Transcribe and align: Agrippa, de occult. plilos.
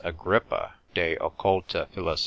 Agrippa, 0.03 0.73
de 0.95 1.15
occult. 1.21 1.75
plilos. 1.93 2.19